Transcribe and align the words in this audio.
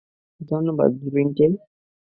ধন্যবাদ, 0.41 0.91
রিংটেইল। 1.15 1.53